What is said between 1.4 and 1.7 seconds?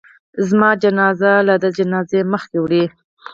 د ده له